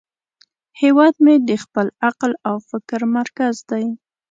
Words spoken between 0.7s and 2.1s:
هیواد مې د خپل